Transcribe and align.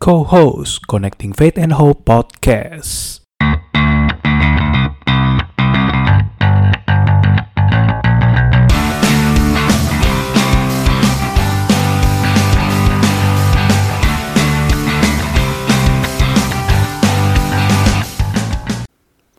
co-host 0.00 0.88
Connecting 0.88 1.36
Faith 1.36 1.60
and 1.60 1.76
Hope 1.76 2.08
Podcast. 2.08 3.20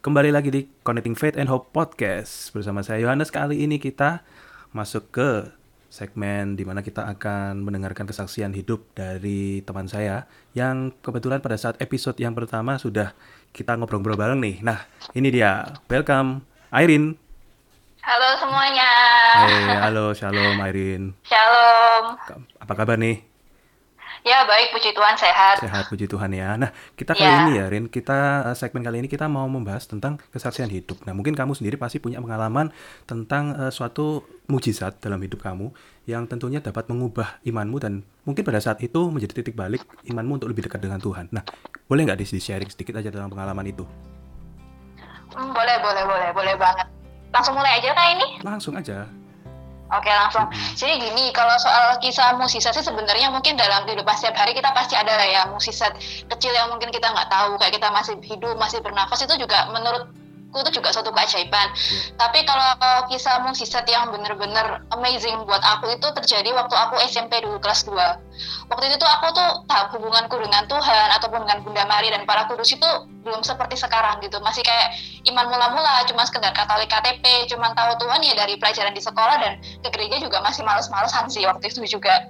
Kembali 0.06 0.30
lagi 0.30 0.54
di 0.54 0.70
Connecting 0.86 1.18
Faith 1.18 1.42
and 1.42 1.50
Hope 1.50 1.74
Podcast 1.74 2.54
bersama 2.54 2.86
saya 2.86 3.02
Yohanes. 3.02 3.34
Kali 3.34 3.66
ini 3.66 3.82
kita 3.82 4.22
masuk 4.78 5.10
ke 5.10 5.58
segmen 5.92 6.56
di 6.56 6.64
mana 6.64 6.80
kita 6.80 7.04
akan 7.04 7.68
mendengarkan 7.68 8.08
kesaksian 8.08 8.56
hidup 8.56 8.88
dari 8.96 9.60
teman 9.68 9.92
saya 9.92 10.24
yang 10.56 10.96
kebetulan 11.04 11.44
pada 11.44 11.60
saat 11.60 11.76
episode 11.84 12.16
yang 12.16 12.32
pertama 12.32 12.80
sudah 12.80 13.12
kita 13.52 13.76
ngobrol-ngobrol 13.76 14.16
bareng 14.16 14.40
nih. 14.40 14.64
Nah, 14.64 14.88
ini 15.12 15.28
dia. 15.28 15.68
Welcome, 15.92 16.48
Airin. 16.72 17.20
Halo 18.02 18.30
semuanya. 18.40 18.90
Hey, 19.46 19.78
halo, 19.78 20.16
shalom 20.16 20.58
Airin. 20.64 21.12
Shalom. 21.28 22.18
Apa 22.58 22.74
kabar 22.74 22.96
nih? 22.98 23.31
Ya 24.22 24.46
baik, 24.46 24.70
puji 24.70 24.94
Tuhan 24.94 25.18
sehat. 25.18 25.66
Sehat, 25.66 25.90
puji 25.90 26.06
Tuhan 26.06 26.30
ya. 26.30 26.54
Nah, 26.54 26.70
kita 26.94 27.18
kali 27.18 27.26
Ya. 27.26 27.42
ini 27.42 27.52
ya, 27.58 27.66
Rin, 27.74 27.90
kita 27.90 28.54
eh, 28.54 28.56
segmen 28.56 28.86
kali 28.86 29.02
ini 29.02 29.10
kita 29.10 29.26
mau 29.26 29.50
membahas 29.50 29.90
tentang 29.90 30.22
kesaksian 30.30 30.70
hidup. 30.70 31.02
Nah, 31.10 31.18
mungkin 31.18 31.34
kamu 31.34 31.58
sendiri 31.58 31.74
pasti 31.82 31.98
punya 31.98 32.22
pengalaman 32.22 32.70
tentang 33.10 33.58
eh, 33.58 33.74
suatu 33.74 34.22
mujizat 34.46 35.02
dalam 35.02 35.18
hidup 35.26 35.42
kamu 35.42 35.74
yang 36.06 36.30
tentunya 36.30 36.62
dapat 36.62 36.86
mengubah 36.86 37.42
imanmu 37.42 37.82
dan 37.82 38.06
mungkin 38.22 38.46
pada 38.46 38.62
saat 38.62 38.78
itu 38.86 39.10
menjadi 39.10 39.42
titik 39.42 39.58
balik 39.58 39.82
imanmu 40.06 40.38
untuk 40.38 40.54
lebih 40.54 40.70
dekat 40.70 40.86
dengan 40.86 41.02
Tuhan. 41.02 41.26
Nah, 41.34 41.42
boleh 41.90 42.06
nggak 42.06 42.22
di 42.22 42.26
sharing 42.30 42.70
sedikit 42.70 43.02
aja 43.02 43.10
tentang 43.10 43.34
pengalaman 43.34 43.66
itu? 43.66 43.90
Hmm, 45.34 45.50
boleh, 45.50 45.78
boleh, 45.82 46.04
boleh, 46.06 46.30
boleh 46.30 46.56
banget. 46.62 46.88
Langsung 47.34 47.56
mulai 47.58 47.80
aja 47.80 47.90
kak 47.96 48.08
ini? 48.14 48.28
Langsung 48.46 48.76
aja. 48.78 49.08
Oke 49.92 50.08
langsung. 50.08 50.48
Jadi 50.80 51.04
gini, 51.04 51.36
kalau 51.36 51.52
soal 51.60 52.00
kisah 52.00 52.40
musisat 52.40 52.72
sih 52.72 52.86
sebenarnya 52.86 53.28
mungkin 53.28 53.60
dalam 53.60 53.84
kehidupan 53.84 54.16
setiap 54.16 54.40
hari 54.40 54.56
kita 54.56 54.72
pasti 54.72 54.96
ada 54.96 55.20
lah 55.20 55.28
ya 55.28 55.42
musisat 55.52 55.92
kecil 56.32 56.56
yang 56.56 56.72
mungkin 56.72 56.96
kita 56.96 57.12
nggak 57.12 57.28
tahu 57.28 57.60
kayak 57.60 57.76
kita 57.76 57.92
masih 57.92 58.16
hidup, 58.24 58.56
masih 58.56 58.80
bernafas 58.80 59.20
itu 59.28 59.36
juga 59.36 59.68
menurutku 59.68 60.21
itu 60.60 60.82
juga 60.82 60.92
suatu 60.92 61.16
keajaiban. 61.16 61.72
Tapi 62.20 62.44
kalau 62.44 62.76
kisah 63.08 63.40
musisat 63.48 63.88
yang 63.88 64.12
bener-bener 64.12 64.84
amazing 64.92 65.48
buat 65.48 65.64
aku 65.64 65.96
itu 65.96 66.08
terjadi 66.20 66.52
waktu 66.52 66.76
aku 66.76 67.00
SMP 67.08 67.40
dulu 67.40 67.62
kelas 67.64 67.88
2. 67.88 67.96
Waktu 68.68 68.86
itu 68.92 68.96
tuh 69.00 69.08
aku 69.08 69.32
tuh 69.32 69.50
tahap 69.72 69.96
hubunganku 69.96 70.36
dengan 70.44 70.68
Tuhan 70.68 71.08
ataupun 71.16 71.48
dengan 71.48 71.64
Bunda 71.64 71.84
Maria 71.88 72.20
dan 72.20 72.28
para 72.28 72.48
kudus 72.52 72.76
itu 72.76 72.90
belum 73.22 73.46
seperti 73.46 73.78
sekarang 73.78 74.20
gitu. 74.26 74.42
Masih 74.42 74.66
kayak 74.66 74.98
iman 75.32 75.48
mula-mula, 75.48 76.04
cuma 76.10 76.26
sekedar 76.26 76.52
katolik 76.52 76.90
KTP, 76.90 77.48
cuma 77.54 77.72
tahu 77.78 77.96
Tuhan 78.02 78.20
ya 78.26 78.34
dari 78.34 78.58
pelajaran 78.58 78.92
di 78.92 79.02
sekolah 79.04 79.38
dan 79.40 79.54
ke 79.62 79.90
gereja 79.94 80.18
juga 80.20 80.42
masih 80.42 80.66
males-malesan 80.66 81.30
sih 81.30 81.46
waktu 81.46 81.70
itu 81.70 81.86
juga. 81.86 82.28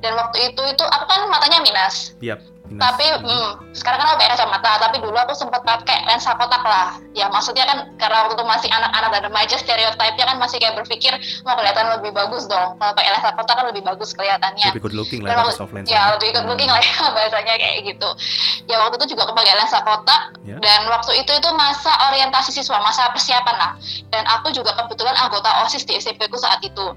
Dan 0.00 0.16
waktu 0.16 0.50
itu 0.50 0.62
itu 0.64 0.84
aku 0.84 1.04
kan 1.06 1.28
matanya 1.28 1.60
minus. 1.62 2.16
Yap. 2.24 2.40
Tapi 2.70 3.02
hmm, 3.02 3.74
sekarang 3.74 3.98
kan 3.98 4.06
aku 4.14 4.16
pakai 4.22 4.30
kacamata, 4.38 4.70
tapi 4.78 4.96
dulu 5.02 5.16
aku 5.18 5.34
sempat 5.34 5.66
pakai 5.66 6.06
lensa 6.06 6.38
kotak 6.38 6.62
lah. 6.62 7.02
Ya 7.18 7.26
maksudnya 7.26 7.66
kan 7.66 7.90
karena 7.98 8.22
waktu 8.22 8.38
itu 8.38 8.46
masih 8.46 8.70
anak-anak 8.70 9.10
dan 9.10 9.22
remaja 9.26 9.56
stereotipnya 9.58 10.24
kan 10.30 10.36
masih 10.38 10.62
kayak 10.62 10.78
berpikir 10.78 11.10
mau 11.42 11.58
kelihatan 11.58 11.98
lebih 11.98 12.14
bagus 12.14 12.46
dong. 12.46 12.78
Kalau 12.78 12.94
pakai 12.94 13.10
lensa 13.10 13.34
kotak 13.34 13.54
kan 13.58 13.66
lebih 13.66 13.82
bagus 13.82 14.14
kelihatannya. 14.14 14.70
lebih 14.70 14.86
good 14.86 14.94
looking 14.94 15.26
lah 15.26 15.34
waktu- 15.42 15.58
soft 15.58 15.74
lens. 15.74 15.90
Ya 15.90 16.14
lebih 16.14 16.30
good 16.30 16.46
looking 16.46 16.70
lah 16.70 16.78
ya 16.78 17.10
bahasanya 17.18 17.54
kayak 17.58 17.78
gitu. 17.82 18.08
Ya 18.70 18.78
waktu 18.78 19.02
itu 19.02 19.18
juga 19.18 19.26
aku 19.26 19.34
pakai 19.34 19.54
lensa 19.58 19.78
kotak 19.82 20.22
Ya. 20.46 20.56
dan 20.62 20.86
waktu 20.86 21.12
itu 21.18 21.32
itu 21.34 21.48
masa 21.52 21.90
orientasi 22.06 22.54
siswa, 22.54 22.78
masa 22.78 23.10
persiapan 23.10 23.56
lah. 23.58 23.72
Dan 24.14 24.22
aku 24.30 24.54
juga 24.54 24.78
kebetulan 24.78 25.18
anggota 25.18 25.66
OSIS 25.66 25.82
di 25.82 25.98
SMP 25.98 26.30
ku 26.30 26.38
saat 26.38 26.62
itu. 26.62 26.94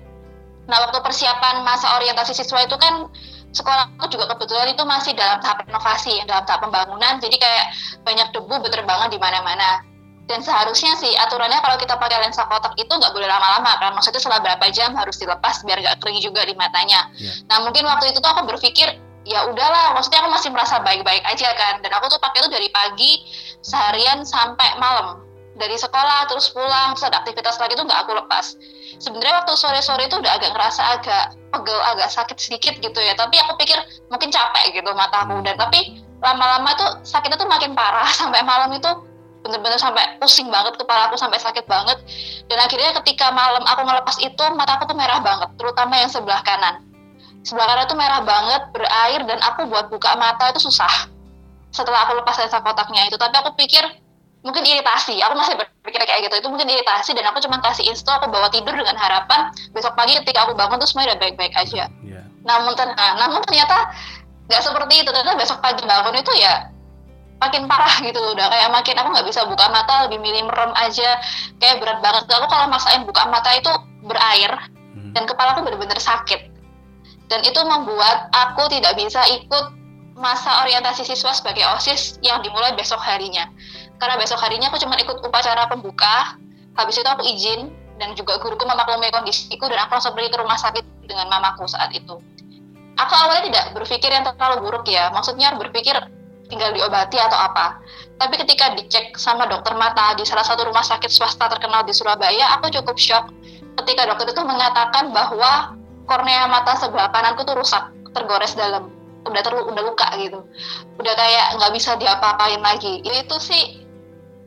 Nah 0.63 0.77
waktu 0.79 1.01
persiapan 1.01 1.65
masa 1.65 1.97
orientasi 1.97 2.31
siswa 2.31 2.61
itu 2.61 2.77
kan 2.77 3.09
sekolahku 3.53 4.05
juga 4.09 4.25
kebetulan 4.33 4.73
itu 4.73 4.83
masih 4.83 5.13
dalam 5.13 5.37
tahap 5.39 5.63
renovasi, 5.63 6.19
dalam 6.25 6.43
tahap 6.43 6.65
pembangunan. 6.65 7.21
Jadi 7.21 7.37
kayak 7.37 7.65
banyak 8.01 8.27
debu 8.33 8.55
berterbangan 8.59 9.13
di 9.13 9.21
mana-mana. 9.21 9.85
Dan 10.23 10.39
seharusnya 10.39 10.95
sih 10.97 11.11
aturannya 11.19 11.59
kalau 11.59 11.75
kita 11.75 11.99
pakai 11.99 12.17
lensa 12.23 12.47
kotak 12.47 12.73
itu 12.79 12.89
nggak 12.89 13.11
boleh 13.11 13.27
lama-lama 13.27 13.75
kan. 13.77 13.91
Maksudnya 13.93 14.19
setelah 14.23 14.41
berapa 14.41 14.65
jam 14.73 14.95
harus 14.95 15.19
dilepas 15.19 15.61
biar 15.67 15.77
nggak 15.83 15.99
kering 15.99 16.19
juga 16.23 16.47
di 16.47 16.55
matanya. 16.55 17.11
Ya. 17.19 17.31
Nah 17.51 17.67
mungkin 17.67 17.83
waktu 17.85 18.15
itu 18.15 18.23
tuh 18.23 18.31
aku 18.31 18.47
berpikir 18.47 18.87
ya 19.23 19.39
udahlah, 19.47 19.95
maksudnya 19.95 20.23
aku 20.23 20.31
masih 20.31 20.49
merasa 20.55 20.79
baik-baik 20.79 21.23
aja 21.27 21.49
kan. 21.53 21.83
Dan 21.83 21.91
aku 21.91 22.07
tuh 22.07 22.19
pakai 22.23 22.39
itu 22.39 22.49
dari 22.49 22.67
pagi 22.71 23.11
seharian 23.59 24.23
sampai 24.23 24.79
malam. 24.79 25.19
Dari 25.53 25.77
sekolah 25.77 26.25
terus 26.25 26.49
pulang 26.49 26.97
terus 26.97 27.05
ada 27.05 27.21
aktivitas 27.21 27.61
lagi 27.61 27.77
tuh 27.77 27.85
nggak 27.85 27.99
aku 28.09 28.17
lepas. 28.17 28.57
Sebenarnya 28.97 29.45
waktu 29.45 29.53
sore-sore 29.53 30.09
itu 30.09 30.17
udah 30.17 30.31
agak 30.33 30.49
ngerasa 30.49 30.81
agak 30.97 31.23
pegel, 31.53 31.77
agak 31.93 32.09
sakit 32.09 32.37
sedikit 32.41 32.73
gitu 32.81 32.97
ya. 32.97 33.13
Tapi 33.13 33.37
aku 33.37 33.61
pikir 33.61 33.77
mungkin 34.09 34.33
capek 34.33 34.73
gitu 34.73 34.89
mataku. 34.97 35.45
Dan 35.45 35.53
tapi 35.61 36.01
lama-lama 36.25 36.73
tuh 36.73 36.89
sakitnya 37.05 37.37
tuh 37.37 37.45
makin 37.45 37.77
parah. 37.77 38.09
Sampai 38.19 38.41
malam 38.41 38.73
itu 38.73 38.89
bener-bener 39.43 39.75
sampai 39.75 40.15
pusing 40.23 40.47
banget 40.47 40.79
kepala 40.79 41.11
aku 41.11 41.19
sampai 41.19 41.35
sakit 41.35 41.67
banget. 41.67 41.99
Dan 42.47 42.63
akhirnya 42.63 42.95
ketika 43.03 43.27
malam 43.35 43.61
aku 43.67 43.83
ngelepas 43.83 44.15
itu 44.23 44.43
mataku 44.55 44.87
tuh 44.87 44.95
merah 44.95 45.19
banget 45.19 45.51
terutama 45.59 45.99
yang 45.99 46.07
sebelah 46.07 46.39
kanan. 46.47 46.79
Sebelah 47.43 47.67
kanan 47.67 47.85
tuh 47.91 47.99
merah 47.99 48.23
banget 48.23 48.71
berair 48.71 49.21
dan 49.27 49.43
aku 49.43 49.67
buat 49.67 49.91
buka 49.91 50.15
mata 50.15 50.47
itu 50.47 50.63
susah. 50.63 51.11
Setelah 51.75 52.07
aku 52.07 52.23
lepas 52.23 52.39
lensa 52.39 52.63
kotaknya 52.63 53.11
itu. 53.11 53.19
Tapi 53.19 53.35
aku 53.35 53.51
pikir 53.59 53.83
mungkin 54.43 54.63
iritasi. 54.67 55.17
Aku 55.23 55.33
masih 55.33 55.55
berpikir 55.55 56.03
kayak 56.03 56.27
gitu. 56.27 56.35
Itu 56.43 56.47
mungkin 56.51 56.67
iritasi 56.67 57.15
dan 57.15 57.25
aku 57.31 57.39
cuma 57.41 57.63
kasih 57.63 57.87
install 57.87 58.19
aku 58.19 58.27
bawa 58.29 58.51
tidur 58.51 58.75
dengan 58.75 58.99
harapan 58.99 59.49
besok 59.71 59.95
pagi 59.95 60.19
ketika 60.19 60.45
aku 60.45 60.53
bangun 60.53 60.77
tuh 60.77 60.87
semuanya 60.87 61.15
udah 61.15 61.21
baik-baik 61.23 61.53
aja. 61.55 61.87
Ya. 62.03 62.21
namun 62.43 62.75
ter- 62.75 62.91
nah, 62.91 63.15
namun 63.23 63.39
ternyata 63.47 63.87
nggak 64.51 64.61
seperti 64.61 64.93
itu. 65.01 65.09
Ternyata 65.09 65.39
besok 65.39 65.63
pagi 65.63 65.83
bangun 65.87 66.19
itu 66.19 66.31
ya 66.35 66.67
makin 67.39 67.67
parah 67.67 67.95
gitu 68.03 68.19
udah 68.19 68.47
kayak 68.51 68.69
makin 68.71 68.95
aku 68.99 69.09
nggak 69.15 69.27
bisa 69.27 69.43
buka 69.47 69.67
mata 69.71 70.07
lebih 70.07 70.19
milih 70.19 70.51
merem 70.51 70.71
aja. 70.75 71.23
Kayak 71.57 71.79
berat 71.79 71.99
banget. 72.03 72.23
Aku 72.27 72.47
kalau 72.51 72.67
maksain 72.67 73.07
buka 73.07 73.23
mata 73.31 73.49
itu 73.55 73.71
berair 74.03 74.51
Hmm. 74.93 75.09
dan 75.15 75.25
kepalaku 75.25 75.65
benar-benar 75.65 75.97
sakit. 75.97 76.53
Dan 77.31 77.41
itu 77.41 77.57
membuat 77.65 78.29
aku 78.29 78.69
tidak 78.69 78.93
bisa 78.93 79.25
ikut 79.25 79.65
masa 80.13 80.61
orientasi 80.65 81.05
siswa 81.05 81.33
sebagai 81.33 81.65
osis 81.77 82.21
yang 82.21 82.41
dimulai 82.45 82.73
besok 82.77 83.01
harinya. 83.01 83.49
Karena 83.97 84.15
besok 84.17 84.41
harinya 84.41 84.69
aku 84.69 84.81
cuma 84.81 84.97
ikut 84.97 85.21
upacara 85.25 85.65
pembuka 85.69 86.37
habis 86.73 86.97
itu 86.97 87.05
aku 87.05 87.23
izin 87.25 87.69
dan 88.01 88.17
juga 88.17 88.41
guruku 88.41 88.65
memaklumi 88.65 89.09
kondisiku 89.13 89.69
dan 89.69 89.85
aku 89.85 89.97
langsung 89.97 90.13
pergi 90.17 90.29
ke 90.33 90.37
rumah 90.41 90.57
sakit 90.57 90.85
dengan 91.05 91.29
mamaku 91.29 91.65
saat 91.69 91.93
itu. 91.93 92.17
Aku 92.93 93.13
awalnya 93.13 93.49
tidak 93.49 93.65
berpikir 93.73 94.09
yang 94.13 94.25
terlalu 94.25 94.69
buruk 94.69 94.85
ya 94.85 95.09
maksudnya 95.09 95.57
berpikir 95.57 95.97
tinggal 96.49 96.69
diobati 96.77 97.17
atau 97.17 97.37
apa. 97.37 97.81
Tapi 98.21 98.37
ketika 98.45 98.77
dicek 98.77 99.17
sama 99.17 99.49
dokter 99.49 99.73
mata 99.73 100.13
di 100.13 100.21
salah 100.25 100.45
satu 100.45 100.69
rumah 100.69 100.85
sakit 100.85 101.09
swasta 101.09 101.49
terkenal 101.49 101.81
di 101.81 101.93
Surabaya 101.93 102.53
aku 102.57 102.69
cukup 102.69 102.97
shock 103.01 103.33
ketika 103.81 104.05
dokter 104.05 104.29
itu 104.29 104.41
mengatakan 104.45 105.09
bahwa 105.09 105.73
kornea 106.05 106.45
mata 106.45 106.77
sebelah 106.77 107.09
kananku 107.09 107.41
tuh 107.41 107.57
rusak 107.57 107.89
tergores 108.13 108.53
dalam 108.53 108.92
udah 109.23 109.41
terlu 109.41 109.61
udah 109.71 109.83
luka 109.83 110.07
gitu. 110.19 110.39
Udah 110.99 111.13
kayak 111.15 111.55
nggak 111.59 111.71
bisa 111.73 111.95
diapa-apain 111.95 112.59
lagi. 112.59 112.99
Itu 113.03 113.39
sih 113.39 113.83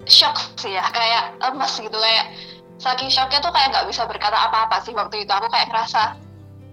shock 0.07 0.37
sih 0.61 0.77
ya 0.77 0.87
kayak 0.93 1.41
lemes 1.43 1.73
gitu 1.81 1.99
kayak 1.99 2.31
saking 2.79 3.11
shocknya 3.11 3.41
tuh 3.43 3.51
kayak 3.51 3.73
nggak 3.73 3.87
bisa 3.89 4.05
berkata 4.05 4.37
apa-apa 4.37 4.85
sih 4.85 4.93
waktu 4.93 5.25
itu. 5.25 5.33
Aku 5.33 5.49
kayak 5.49 5.73
ngerasa 5.73 6.17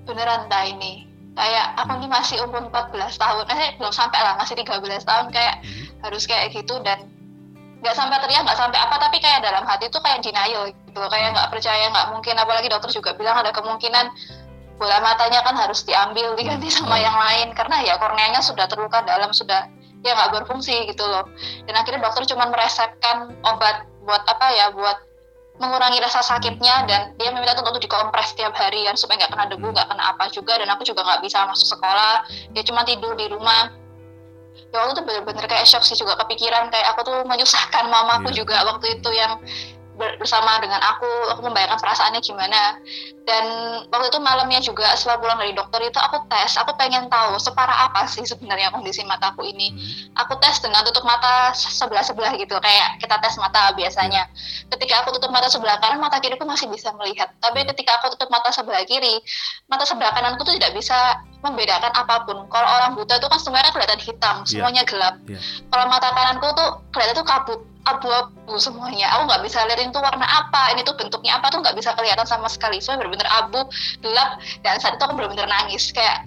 beneran 0.04 0.52
dah 0.52 0.68
ini 0.68 1.08
kayak 1.34 1.74
aku 1.82 1.98
ini 1.98 2.08
masih 2.12 2.38
umur 2.46 2.70
14 2.70 3.18
tahun. 3.18 3.46
Eh 3.50 3.70
belum 3.82 3.94
sampai 3.94 4.20
lah 4.22 4.38
masih 4.38 4.54
13 4.60 5.04
tahun 5.04 5.28
kayak 5.34 5.56
Hmm. 5.64 5.86
harus 6.06 6.24
kayak 6.28 6.52
gitu 6.54 6.78
dan 6.84 7.08
nggak 7.84 7.96
sampai 8.00 8.16
teriak 8.24 8.48
nggak 8.48 8.56
sampai 8.56 8.80
apa 8.80 8.96
tapi 8.96 9.20
kayak 9.20 9.44
dalam 9.44 9.68
hati 9.68 9.92
tuh 9.92 10.00
kayak 10.00 10.24
denial 10.24 10.72
gitu 10.72 11.00
kayak 11.04 11.36
nggak 11.36 11.50
percaya 11.50 11.90
nggak 11.90 12.08
mungkin. 12.14 12.36
Apalagi 12.38 12.68
dokter 12.70 12.92
juga 12.94 13.16
bilang 13.18 13.40
ada 13.40 13.52
kemungkinan 13.56 14.06
bola 14.78 14.98
matanya 15.00 15.40
kan 15.46 15.56
harus 15.56 15.86
diambil 15.86 16.34
diganti 16.36 16.70
sama 16.70 16.98
yang 17.00 17.14
lain. 17.14 17.54
Karena 17.54 17.82
ya 17.86 17.96
korneanya 18.02 18.42
sudah 18.42 18.66
terluka 18.68 19.02
dalam 19.06 19.30
sudah 19.32 19.70
ya 20.04 20.12
nggak 20.18 20.44
berfungsi 20.44 20.90
gitu 20.90 21.06
loh. 21.06 21.30
Dan 21.70 21.74
akhirnya 21.78 22.04
dokter 22.04 22.28
cuma 22.30 22.50
meresepkan 22.50 23.32
obat 23.46 23.88
buat 24.04 24.24
apa 24.28 24.48
ya 24.52 24.72
buat 24.76 24.98
mengurangi 25.62 26.02
rasa 26.02 26.26
sakitnya. 26.26 26.90
Dan 26.90 27.02
dia 27.16 27.30
meminta 27.32 27.56
untuk 27.60 27.80
dikompres 27.80 28.34
tiap 28.36 28.54
hari 28.58 28.84
kan 28.90 28.98
supaya 28.98 29.24
nggak 29.24 29.32
kena 29.32 29.46
debu 29.54 29.68
nggak 29.72 29.88
kena 29.88 30.04
apa 30.16 30.28
juga. 30.34 30.58
Dan 30.60 30.68
aku 30.74 30.84
juga 30.84 31.06
nggak 31.06 31.22
bisa 31.24 31.46
masuk 31.48 31.78
sekolah. 31.78 32.26
Dia 32.52 32.64
cuma 32.66 32.84
tidur 32.84 33.14
di 33.16 33.30
rumah. 33.30 33.72
Ya 34.70 34.86
waktu 34.86 35.02
itu 35.02 35.04
bener-bener 35.06 35.46
kayak 35.50 35.66
shock 35.66 35.82
sih 35.86 35.98
juga 35.98 36.18
kepikiran. 36.26 36.70
Kayak 36.70 36.94
aku 36.94 37.06
tuh 37.06 37.18
menyusahkan 37.26 37.90
mamaku 37.90 38.30
Iya. 38.34 38.46
juga 38.46 38.58
waktu 38.66 39.02
itu 39.02 39.10
yang 39.14 39.38
bersama 39.94 40.58
dengan 40.58 40.82
aku 40.82 41.06
aku 41.30 41.42
membayangkan 41.46 41.78
perasaannya 41.78 42.22
gimana 42.26 42.82
dan 43.24 43.46
waktu 43.94 44.10
itu 44.10 44.20
malamnya 44.20 44.60
juga 44.60 44.90
setelah 44.98 45.22
pulang 45.22 45.40
dari 45.40 45.54
dokter 45.54 45.86
itu 45.86 45.96
aku 46.02 46.26
tes 46.28 46.58
aku 46.58 46.74
pengen 46.76 47.08
tahu 47.14 47.38
separah 47.38 47.88
apa 47.88 48.10
sih 48.10 48.26
sebenarnya 48.26 48.74
kondisi 48.74 49.06
mataku 49.06 49.46
ini 49.46 49.70
hmm. 49.70 50.18
aku 50.18 50.34
tes 50.42 50.58
dengan 50.66 50.82
tutup 50.84 51.06
mata 51.06 51.54
sebelah 51.54 52.02
sebelah 52.02 52.34
gitu 52.36 52.58
kayak 52.58 52.98
kita 53.00 53.22
tes 53.22 53.38
mata 53.38 53.70
biasanya 53.78 54.26
hmm. 54.26 54.74
ketika 54.74 55.06
aku 55.06 55.14
tutup 55.16 55.30
mata 55.30 55.46
sebelah 55.48 55.78
kanan 55.78 56.02
mata 56.02 56.18
kiriku 56.18 56.44
masih 56.44 56.68
bisa 56.74 56.90
melihat 56.98 57.30
tapi 57.38 57.62
hmm. 57.62 57.70
ketika 57.72 58.02
aku 58.02 58.18
tutup 58.18 58.34
mata 58.34 58.50
sebelah 58.50 58.82
kiri 58.90 59.22
mata 59.70 59.86
sebelah 59.86 60.10
kananku 60.12 60.42
tuh 60.42 60.58
tidak 60.58 60.74
bisa 60.74 61.22
membedakan 61.46 61.94
apa 61.94 62.26
pun 62.26 62.50
kalau 62.50 62.68
orang 62.82 62.98
buta 62.98 63.22
itu 63.22 63.28
kan 63.30 63.40
semuanya 63.40 63.70
kelihatan 63.70 64.02
hitam 64.02 64.36
iya. 64.42 64.48
semuanya 64.50 64.84
yeah. 64.84 64.90
gelap 64.90 65.16
yeah. 65.30 65.42
kalau 65.70 65.86
mata 65.86 66.10
kananku 66.12 66.48
tuh 66.58 66.70
kelihatan 66.90 67.16
tuh 67.22 67.28
kabut 67.30 67.62
abu-abu 67.84 68.56
semuanya. 68.60 69.12
Aku 69.18 69.28
nggak 69.28 69.44
bisa 69.44 69.64
lihat 69.68 69.80
itu 69.80 70.00
warna 70.00 70.24
apa 70.24 70.72
ini 70.72 70.82
tuh 70.88 70.96
bentuknya 70.96 71.40
apa 71.40 71.52
tuh 71.52 71.60
nggak 71.60 71.76
bisa 71.76 71.92
kelihatan 71.96 72.28
sama 72.28 72.48
sekali. 72.48 72.80
Soalnya 72.80 73.06
benar-benar 73.06 73.30
abu 73.32 73.60
gelap 74.00 74.40
dan 74.64 74.80
saat 74.80 74.96
itu 74.96 75.04
aku 75.04 75.16
benar-benar 75.20 75.48
nangis. 75.48 75.92
Kayak 75.92 76.24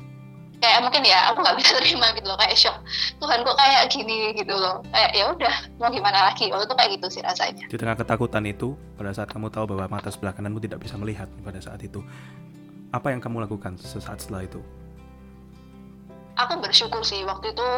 kayak 0.57 0.81
mungkin 0.81 1.05
ya 1.05 1.33
aku 1.33 1.45
nggak 1.45 1.57
bisa 1.61 1.77
terima 1.81 2.13
gitu 2.13 2.27
loh. 2.29 2.39
Kayak 2.39 2.57
shock. 2.57 2.77
Tuhan 3.21 3.39
kok 3.45 3.57
kayak 3.57 3.83
gini 3.89 4.19
gitu 4.37 4.55
loh. 4.55 4.85
Kayak 4.93 5.11
ya 5.17 5.25
udah 5.33 5.55
mau 5.81 5.89
gimana 5.89 6.19
lagi? 6.33 6.53
Waktu 6.53 6.65
itu 6.69 6.75
kayak 6.77 6.91
gitu 7.01 7.07
sih 7.09 7.23
rasanya. 7.25 7.65
Di 7.69 7.77
tengah 7.81 7.97
ketakutan 7.97 8.45
itu 8.45 8.77
pada 9.01 9.17
saat 9.17 9.33
kamu 9.33 9.49
tahu 9.49 9.77
bahwa 9.77 10.01
mata 10.01 10.13
sebelah 10.13 10.37
kananmu 10.37 10.61
tidak 10.61 10.85
bisa 10.85 11.01
melihat 11.01 11.29
pada 11.41 11.61
saat 11.61 11.81
itu 11.81 12.05
apa 12.95 13.11
yang 13.11 13.21
kamu 13.21 13.45
lakukan 13.45 13.77
sesaat 13.77 14.23
setelah 14.23 14.47
itu 14.47 14.63
aku 16.37 16.61
bersyukur 16.61 17.01
sih 17.01 17.25
waktu 17.25 17.57
itu 17.57 17.69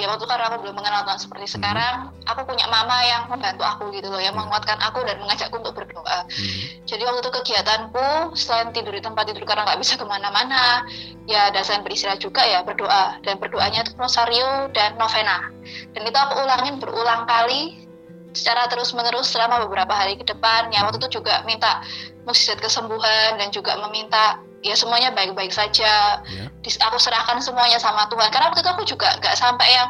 ya 0.00 0.08
waktu 0.08 0.24
karena 0.24 0.48
aku 0.48 0.64
belum 0.64 0.80
mengenal 0.80 1.04
Tuhan 1.04 1.20
seperti 1.20 1.44
hmm. 1.44 1.54
sekarang 1.60 1.96
aku 2.24 2.40
punya 2.48 2.64
mama 2.72 2.96
yang 3.04 3.28
membantu 3.28 3.62
aku 3.68 3.92
gitu 3.92 4.08
loh 4.08 4.18
yang 4.18 4.32
hmm. 4.32 4.48
menguatkan 4.48 4.80
aku 4.80 5.04
dan 5.04 5.20
mengajakku 5.20 5.60
untuk 5.60 5.76
berdoa 5.76 6.24
hmm. 6.24 6.88
jadi 6.88 7.02
waktu 7.04 7.20
itu 7.20 7.30
kegiatanku 7.30 8.06
selain 8.32 8.72
tidur 8.72 8.96
di 8.96 9.04
tempat 9.04 9.28
tidur 9.28 9.44
karena 9.44 9.68
nggak 9.68 9.80
bisa 9.84 10.00
ke 10.00 10.04
mana-mana 10.08 10.88
ya 11.28 11.52
dan 11.52 11.62
selain 11.62 11.84
beristirahat 11.84 12.20
juga 12.24 12.42
ya 12.48 12.64
berdoa 12.64 13.20
dan 13.22 13.36
berdoanya 13.36 13.84
itu 13.84 13.92
rosario 14.00 14.72
dan 14.72 14.96
novena 14.96 15.52
dan 15.92 16.02
itu 16.02 16.16
aku 16.16 16.34
ulangin 16.40 16.80
berulang 16.80 17.28
kali 17.28 17.84
secara 18.32 18.68
terus 18.72 18.92
menerus 18.96 19.28
selama 19.28 19.64
beberapa 19.68 19.92
hari 19.92 20.16
ke 20.16 20.24
depan 20.24 20.72
ya 20.72 20.84
waktu 20.88 21.00
itu 21.04 21.20
juga 21.20 21.44
minta 21.44 21.84
mukjizat 22.24 22.60
kesembuhan 22.60 23.36
dan 23.36 23.48
juga 23.52 23.76
meminta 23.88 24.40
ya 24.62 24.74
semuanya 24.74 25.14
baik-baik 25.14 25.54
saja 25.54 26.18
yeah. 26.26 26.86
aku 26.90 26.98
serahkan 26.98 27.38
semuanya 27.38 27.78
sama 27.78 28.10
Tuhan 28.10 28.28
karena 28.34 28.50
waktu 28.50 28.60
itu 28.62 28.70
aku 28.70 28.84
juga 28.84 29.08
nggak 29.22 29.36
sampai 29.38 29.68
yang 29.70 29.88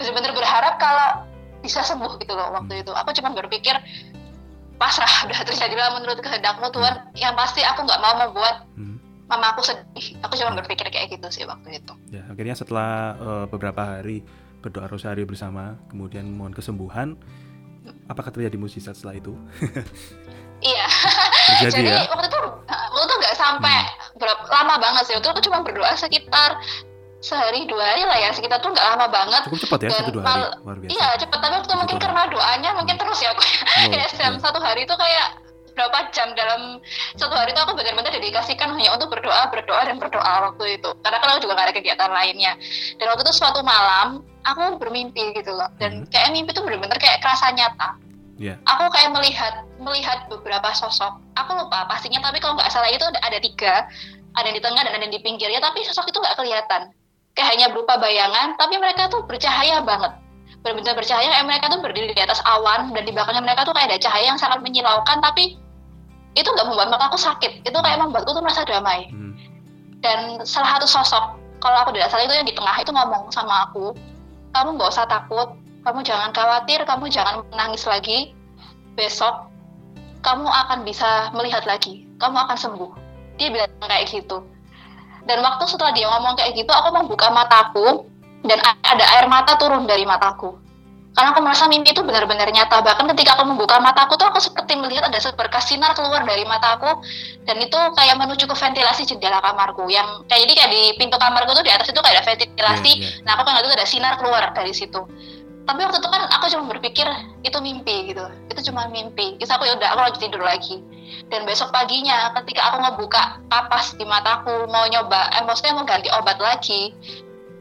benar-benar 0.00 0.32
berharap 0.32 0.74
kalau 0.80 1.08
bisa 1.60 1.84
sembuh 1.84 2.16
gitu 2.20 2.32
loh 2.32 2.54
waktu 2.56 2.80
itu 2.80 2.92
aku 2.96 3.12
cuma 3.20 3.36
berpikir 3.36 3.76
pasrah 4.80 5.10
udah 5.28 5.40
terjadilah 5.44 6.00
menurut 6.00 6.18
kehendakmu 6.24 6.68
Tuhan 6.72 6.94
hmm. 6.96 7.20
yang 7.20 7.34
pasti 7.36 7.60
aku 7.60 7.84
nggak 7.84 8.00
mau 8.00 8.14
membuat 8.24 8.64
hmm. 8.76 8.96
mama 9.28 9.52
aku 9.52 9.60
sedih 9.64 10.16
aku 10.24 10.32
cuma 10.40 10.56
berpikir 10.64 10.88
kayak 10.88 11.12
gitu 11.12 11.28
sih 11.28 11.44
waktu 11.44 11.76
itu 11.76 11.92
ya 12.08 12.24
akhirnya 12.32 12.56
setelah 12.56 13.16
uh, 13.20 13.44
beberapa 13.48 14.00
hari 14.00 14.24
berdoa 14.64 14.88
rosari 14.88 15.28
bersama 15.28 15.76
kemudian 15.92 16.24
mohon 16.32 16.56
kesembuhan 16.56 17.20
hmm. 17.84 18.08
apakah 18.08 18.32
terjadi 18.32 18.56
mukjizat 18.56 18.96
setelah 18.96 19.20
itu 19.20 19.36
Iya. 20.64 20.86
Jadi 21.68 21.82
ya? 21.84 22.08
waktu 22.08 22.26
itu 22.32 22.40
waktu 22.68 23.04
itu 23.04 23.14
nggak 23.20 23.36
sampai 23.36 23.76
hmm. 23.84 23.95
Berapa 24.16 24.42
lama 24.48 24.74
banget 24.80 25.02
sih. 25.08 25.14
Itu 25.16 25.28
aku 25.28 25.40
cuma 25.44 25.62
berdoa 25.62 25.92
sekitar 25.96 26.60
sehari 27.20 27.64
dua 27.68 27.82
hari 27.82 28.02
lah 28.04 28.18
ya. 28.18 28.30
Sekitar 28.32 28.60
tuh 28.60 28.72
nggak 28.72 28.86
lama 28.96 29.06
banget. 29.08 29.42
Cukup 29.48 29.60
cepat 29.64 29.78
ya 29.84 29.88
satu 30.00 30.10
dua 30.12 30.24
hari. 30.24 30.42
Luar 30.64 30.76
biasa. 30.80 30.92
Iya 30.92 31.08
cepat. 31.20 31.38
Tapi 31.40 31.54
waktu 31.60 31.72
mungkin 31.76 31.96
karena 32.00 32.22
doanya 32.28 32.70
mungkin 32.76 32.96
terus 32.96 33.18
ya 33.20 33.30
aku 33.32 33.42
oh, 33.42 33.88
kayak 33.92 34.10
dalam 34.16 34.34
iya. 34.36 34.42
satu 34.42 34.58
hari 34.60 34.80
itu 34.84 34.94
kayak 34.96 35.28
berapa 35.76 36.08
jam 36.08 36.32
dalam 36.32 36.80
satu 37.20 37.36
hari 37.36 37.52
itu 37.52 37.60
aku 37.60 37.76
benar-benar 37.76 38.08
dedikasikan 38.08 38.72
hanya 38.72 38.96
untuk 38.96 39.12
berdoa 39.12 39.52
berdoa 39.52 39.84
dan 39.84 40.00
berdoa 40.00 40.34
waktu 40.48 40.80
itu. 40.80 40.90
Karena 41.04 41.18
kan 41.20 41.28
aku 41.36 41.40
juga 41.44 41.52
gak 41.60 41.66
ada 41.68 41.74
kegiatan 41.76 42.10
lainnya. 42.10 42.52
Dan 42.96 43.12
waktu 43.12 43.22
itu 43.28 43.34
suatu 43.36 43.60
malam 43.60 44.24
aku 44.48 44.80
bermimpi 44.80 45.36
gitu 45.36 45.52
loh. 45.52 45.68
Dan 45.76 46.04
hmm. 46.04 46.08
kayak 46.08 46.32
mimpi 46.32 46.56
itu 46.56 46.64
benar-benar 46.64 46.96
kayak 46.96 47.20
kerasa 47.20 47.52
nyata. 47.52 48.00
Yeah. 48.36 48.60
aku 48.68 48.92
kayak 48.92 49.16
melihat 49.16 49.64
melihat 49.80 50.26
beberapa 50.28 50.72
sosok. 50.72 51.20
Aku 51.36 51.50
lupa 51.56 51.88
pastinya 51.88 52.20
tapi 52.24 52.40
kalau 52.40 52.56
nggak 52.56 52.70
salah 52.72 52.90
itu 52.90 53.04
ada 53.04 53.38
tiga. 53.40 53.86
Ada 54.36 54.52
yang 54.52 54.56
di 54.60 54.64
tengah 54.64 54.82
dan 54.84 54.92
ada 54.92 55.04
yang 55.08 55.14
di 55.14 55.22
pinggirnya 55.24 55.60
tapi 55.60 55.80
sosok 55.84 56.08
itu 56.12 56.18
nggak 56.20 56.36
kelihatan. 56.36 56.92
Kayak 57.36 57.48
hanya 57.56 57.66
berupa 57.72 57.96
bayangan 58.00 58.56
tapi 58.56 58.76
mereka 58.76 59.08
tuh 59.08 59.24
bercahaya 59.24 59.80
banget. 59.84 60.12
Benar-benar 60.64 60.94
bercahaya 60.96 61.28
kayak 61.30 61.46
mereka 61.46 61.64
tuh 61.72 61.80
berdiri 61.80 62.12
di 62.12 62.22
atas 62.22 62.40
awan 62.44 62.92
dan 62.92 63.02
di 63.04 63.12
belakangnya 63.12 63.42
mereka 63.44 63.64
tuh 63.64 63.74
kayak 63.76 63.92
ada 63.92 63.98
cahaya 64.00 64.26
yang 64.34 64.40
sangat 64.40 64.58
menyilaukan 64.64 65.18
tapi 65.20 65.56
itu 66.36 66.48
nggak 66.48 66.66
membuat 66.68 66.92
mataku 66.92 67.16
sakit. 67.16 67.64
Itu 67.64 67.78
kayak 67.80 67.98
membuatku 68.00 68.30
tuh 68.32 68.42
merasa 68.44 68.64
damai. 68.64 69.08
Hmm. 69.12 69.34
dan 70.04 70.44
salah 70.44 70.76
satu 70.76 70.86
sosok 70.86 71.24
kalau 71.58 71.82
aku 71.82 71.90
tidak 71.96 72.12
salah 72.12 72.28
itu 72.28 72.36
yang 72.36 72.46
di 72.46 72.52
tengah 72.52 72.76
itu 72.78 72.92
ngomong 72.92 73.32
sama 73.32 73.64
aku 73.66 73.96
kamu 74.52 74.76
nggak 74.76 74.92
usah 74.92 75.08
takut 75.08 75.56
kamu 75.86 76.02
jangan 76.02 76.34
khawatir, 76.34 76.82
kamu 76.82 77.06
jangan 77.06 77.46
menangis 77.54 77.86
lagi. 77.86 78.34
Besok 78.98 79.46
kamu 80.22 80.48
akan 80.48 80.78
bisa 80.84 81.30
melihat 81.32 81.64
lagi, 81.64 82.06
kamu 82.20 82.36
akan 82.36 82.56
sembuh. 82.56 82.90
Dia 83.36 83.48
bilang 83.52 83.70
kayak 83.82 84.08
gitu. 84.08 84.44
Dan 85.26 85.42
waktu 85.42 85.64
setelah 85.66 85.92
dia 85.92 86.06
ngomong 86.06 86.38
kayak 86.38 86.54
gitu, 86.54 86.70
aku 86.70 86.94
membuka 86.94 87.28
mataku 87.34 88.06
dan 88.46 88.62
ada 88.86 89.04
air 89.18 89.26
mata 89.26 89.58
turun 89.58 89.84
dari 89.84 90.06
mataku. 90.06 90.54
Karena 91.16 91.32
aku 91.32 91.40
merasa 91.40 91.64
mimpi 91.64 91.96
itu 91.96 92.04
benar-benar 92.04 92.44
nyata. 92.52 92.84
Bahkan 92.84 93.08
ketika 93.16 93.40
aku 93.40 93.48
membuka 93.48 93.80
mataku 93.80 94.20
tuh 94.20 94.28
aku 94.28 94.36
seperti 94.36 94.76
melihat 94.76 95.08
ada 95.08 95.16
seberkas 95.16 95.64
sinar 95.64 95.96
keluar 95.96 96.20
dari 96.28 96.44
mataku 96.44 96.92
dan 97.48 97.56
itu 97.56 97.78
kayak 97.96 98.20
menuju 98.20 98.44
ke 98.44 98.52
ventilasi 98.52 99.08
jendela 99.08 99.40
kamarku. 99.40 99.88
Yang 99.88 100.28
kayak 100.28 100.40
jadi 100.44 100.52
kayak 100.52 100.70
di 100.76 100.82
pintu 101.00 101.16
kamarku 101.16 101.56
tuh 101.56 101.64
di 101.64 101.72
atas 101.72 101.88
itu 101.88 101.96
kayak 102.04 102.20
ada 102.20 102.22
ventilasi. 102.36 102.92
Yeah, 103.00 103.08
yeah. 103.16 103.24
Nah 103.24 103.32
aku 103.40 103.48
pengen 103.48 103.64
itu 103.64 103.72
ada 103.80 103.88
sinar 103.88 104.14
keluar 104.20 104.44
dari 104.52 104.76
situ 104.76 105.00
tapi 105.66 105.82
waktu 105.82 105.98
itu 105.98 106.08
kan 106.08 106.22
aku 106.30 106.46
cuma 106.54 106.64
berpikir 106.70 107.06
itu 107.42 107.58
mimpi 107.58 108.14
gitu. 108.14 108.22
Itu 108.46 108.70
cuma 108.70 108.86
mimpi. 108.86 109.34
Terus 109.42 109.50
aku 109.50 109.66
ya 109.66 109.74
udah 109.74 109.88
aku 109.92 110.00
lanjut 110.06 110.22
tidur 110.22 110.42
lagi. 110.46 110.78
Dan 111.26 111.42
besok 111.42 111.74
paginya 111.74 112.30
ketika 112.38 112.70
aku 112.70 112.76
ngebuka 112.86 113.42
kapas 113.50 113.98
di 113.98 114.06
mataku 114.06 114.70
mau 114.70 114.86
nyoba 114.86 115.26
eh, 115.34 115.42
maksudnya 115.42 115.74
mau 115.74 115.82
ganti 115.82 116.06
obat 116.14 116.38
lagi 116.38 116.94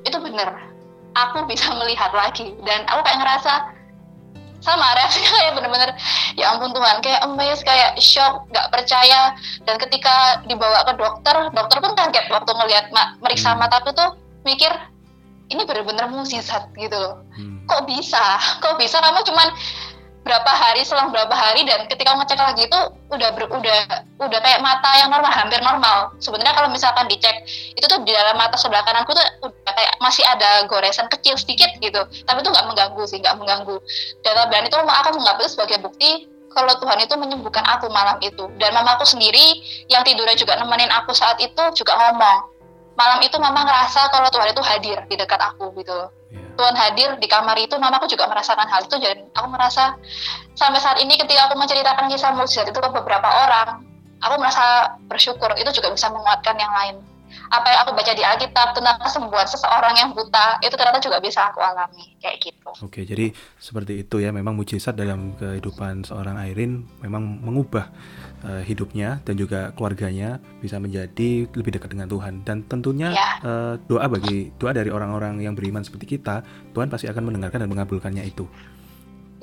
itu 0.06 0.18
bener. 0.22 0.54
Aku 1.18 1.44
bisa 1.52 1.74
melihat 1.74 2.14
lagi. 2.14 2.54
Dan 2.62 2.86
aku 2.86 3.02
kayak 3.10 3.20
ngerasa 3.26 3.54
sama 4.62 4.98
reaksinya 4.98 5.30
kayak 5.30 5.54
bener-bener 5.62 5.90
ya 6.42 6.46
ampun 6.58 6.74
Tuhan 6.74 6.98
kayak 7.06 7.22
amazed 7.26 7.66
kayak 7.66 7.98
shock 7.98 8.46
nggak 8.54 8.70
percaya. 8.70 9.34
Dan 9.66 9.82
ketika 9.82 10.46
dibawa 10.46 10.86
ke 10.86 10.94
dokter 10.94 11.50
dokter 11.58 11.78
pun 11.82 11.98
kaget 11.98 12.30
waktu 12.30 12.52
ngelihat 12.54 12.86
meriksa 13.18 13.58
mataku 13.58 13.90
tuh 13.98 14.14
mikir 14.46 14.70
ini 15.50 15.62
benar-benar 15.66 16.10
mukjizat 16.10 16.74
gitu 16.74 16.98
loh. 16.98 17.22
Hmm. 17.38 17.66
Kok 17.70 17.86
bisa? 17.86 18.24
Kok 18.64 18.78
bisa 18.82 18.98
kamu 19.02 19.22
cuman 19.26 19.50
berapa 20.26 20.52
hari 20.52 20.82
selang 20.82 21.14
berapa 21.14 21.32
hari 21.38 21.70
dan 21.70 21.86
ketika 21.86 22.18
ngecek 22.18 22.42
lagi 22.42 22.66
itu 22.66 22.80
udah 23.14 23.30
ber, 23.38 23.46
udah 23.46 23.80
udah 24.18 24.40
kayak 24.42 24.58
mata 24.58 24.90
yang 24.98 25.14
normal 25.14 25.30
hampir 25.30 25.62
normal 25.62 26.10
sebenarnya 26.18 26.58
kalau 26.58 26.66
misalkan 26.74 27.06
dicek 27.06 27.46
itu 27.78 27.86
tuh 27.86 28.02
di 28.02 28.10
dalam 28.10 28.34
mata 28.34 28.58
sebelah 28.58 28.82
kananku 28.82 29.14
tuh 29.14 29.22
udah 29.46 29.74
kayak 29.78 29.94
masih 30.02 30.26
ada 30.26 30.66
goresan 30.66 31.06
kecil 31.14 31.38
sedikit 31.38 31.70
gitu 31.78 32.02
tapi 32.26 32.42
itu 32.42 32.50
nggak 32.50 32.66
mengganggu 32.66 33.06
sih 33.06 33.22
nggak 33.22 33.38
mengganggu 33.38 33.78
dan, 34.26 34.50
dan 34.50 34.66
itu 34.66 34.74
aku 34.74 35.10
menganggap 35.14 35.38
itu 35.46 35.50
sebagai 35.54 35.78
bukti 35.86 36.26
kalau 36.58 36.74
Tuhan 36.82 37.06
itu 37.06 37.14
menyembuhkan 37.22 37.62
aku 37.68 37.86
malam 37.94 38.18
itu 38.26 38.50
dan 38.58 38.74
mamaku 38.74 39.06
sendiri 39.06 39.62
yang 39.94 40.02
tidurnya 40.02 40.34
juga 40.34 40.58
nemenin 40.58 40.90
aku 40.90 41.14
saat 41.14 41.38
itu 41.38 41.64
juga 41.78 41.94
ngomong 42.02 42.55
malam 42.96 43.20
itu 43.22 43.36
mama 43.38 43.68
ngerasa 43.68 44.10
kalau 44.10 44.28
Tuhan 44.32 44.52
itu 44.52 44.64
hadir 44.64 44.98
di 45.08 45.16
dekat 45.20 45.40
aku 45.40 45.76
gitu 45.80 45.92
loh. 45.92 46.10
Yeah. 46.32 46.56
Tuhan 46.56 46.76
hadir 46.76 47.10
di 47.20 47.28
kamar 47.28 47.60
itu, 47.60 47.76
mama 47.76 48.00
aku 48.00 48.08
juga 48.08 48.26
merasakan 48.32 48.68
hal 48.68 48.88
itu 48.88 48.96
dan 49.00 49.28
aku 49.36 49.48
merasa 49.52 50.00
sampai 50.56 50.80
saat 50.80 50.98
ini 51.04 51.20
ketika 51.20 51.52
aku 51.52 51.60
menceritakan 51.60 52.08
kisah 52.08 52.32
mukjizat 52.34 52.72
itu 52.72 52.80
ke 52.80 52.90
beberapa 52.90 53.28
orang, 53.28 53.84
aku 54.24 54.36
merasa 54.40 54.96
bersyukur 55.12 55.52
itu 55.60 55.70
juga 55.76 55.92
bisa 55.92 56.08
menguatkan 56.10 56.56
yang 56.56 56.72
lain. 56.72 56.96
Apa 57.52 57.68
yang 57.68 57.80
aku 57.84 57.92
baca 58.00 58.14
di 58.16 58.24
Alkitab 58.24 58.72
tentang 58.72 58.96
kesembuhan 59.04 59.44
seseorang 59.44 59.94
yang 60.00 60.16
buta 60.16 60.56
itu 60.64 60.72
ternyata 60.80 61.04
juga 61.04 61.20
bisa 61.20 61.52
aku 61.52 61.60
alami 61.60 62.16
kayak 62.24 62.40
gitu. 62.40 62.70
Oke, 62.80 63.04
jadi 63.04 63.36
seperti 63.60 64.08
itu 64.08 64.24
ya. 64.24 64.32
Memang 64.32 64.56
mujizat 64.56 64.96
dalam 64.96 65.36
kehidupan 65.36 66.08
seorang 66.08 66.40
Airin 66.40 66.88
memang 67.04 67.44
mengubah 67.44 67.92
uh, 68.46 68.62
hidupnya 68.62 69.20
dan 69.26 69.36
juga 69.36 69.74
keluarganya 69.74 70.38
bisa 70.62 70.78
menjadi 70.78 71.50
lebih 71.52 71.76
dekat 71.76 71.92
dengan 71.92 72.08
Tuhan 72.08 72.46
dan 72.46 72.62
tentunya 72.70 73.12
ya. 73.12 73.30
uh, 73.42 73.74
doa 73.90 74.06
bagi 74.06 74.54
doa 74.62 74.72
dari 74.72 74.94
orang-orang 74.94 75.42
yang 75.42 75.58
beriman 75.58 75.82
seperti 75.82 76.18
kita 76.18 76.46
Tuhan 76.72 76.88
pasti 76.88 77.10
akan 77.10 77.34
mendengarkan 77.34 77.66
dan 77.66 77.70
mengabulkannya 77.74 78.24
itu. 78.24 78.46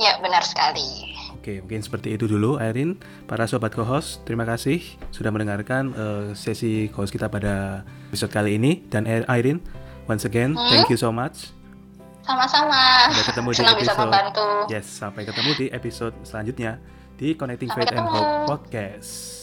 Ya 0.01 0.17
benar 0.25 0.41
sekali. 0.41 1.13
Oke 1.37 1.61
mungkin 1.61 1.85
seperti 1.85 2.17
itu 2.17 2.25
dulu 2.25 2.57
Airin 2.57 2.97
para 3.29 3.45
sobat 3.45 3.75
co-host 3.75 4.25
terima 4.25 4.49
kasih 4.49 4.81
sudah 5.13 5.29
mendengarkan 5.29 5.93
uh, 5.93 6.27
sesi 6.33 6.89
co-host 6.95 7.13
kita 7.13 7.29
pada 7.29 7.85
episode 8.09 8.33
kali 8.33 8.57
ini 8.57 8.87
dan 8.89 9.05
Airin 9.05 9.61
once 10.09 10.25
again 10.25 10.57
hmm? 10.57 10.71
thank 10.71 10.89
you 10.89 10.97
so 10.97 11.13
much. 11.13 11.53
Sama-sama. 12.23 13.11
Sampai 13.11 13.27
ketemu 13.35 13.49
di 13.51 13.59
episode. 13.67 13.83
Bisa 13.83 13.95
membantu. 13.99 14.47
Yes, 14.71 14.87
sampai 14.87 15.23
ketemu 15.27 15.51
di 15.59 15.67
episode 15.75 16.15
selanjutnya 16.23 16.79
di 17.23 17.39
Connecting 17.39 17.71
Faith 17.71 17.95
and. 17.95 18.03
Hope 18.11 18.51
Podcast. 18.51 19.42